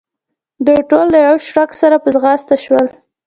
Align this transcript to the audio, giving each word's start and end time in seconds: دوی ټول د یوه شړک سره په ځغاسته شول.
دوی 0.65 0.79
ټول 0.89 1.05
د 1.11 1.15
یوه 1.25 1.39
شړک 1.47 1.69
سره 1.81 1.95
په 2.03 2.09
ځغاسته 2.15 2.55
شول. 2.63 2.85